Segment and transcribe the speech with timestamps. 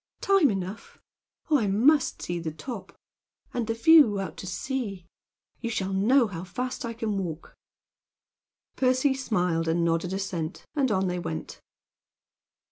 [0.21, 0.97] "Time enough.
[1.51, 2.97] Oh, I must see the top;
[3.53, 5.05] and the view out to sea!
[5.59, 7.55] You shall know how fast I can walk."
[8.75, 11.61] Percy smiled and nodded assent, and on they went.